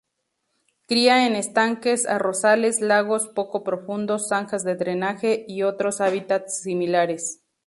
Cría 0.87 1.27
en 1.27 1.35
estanques, 1.35 2.07
arrozales, 2.07 2.81
lagos 2.81 3.27
poco 3.27 3.63
profundos, 3.63 4.29
zanjas 4.29 4.63
de 4.63 4.73
drenaje 4.73 5.45
y 5.47 5.61
otros 5.61 6.01
hábitats 6.01 6.59
similares. 6.63 7.43